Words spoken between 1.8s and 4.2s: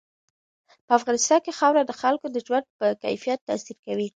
د خلکو د ژوند په کیفیت تاثیر کوي.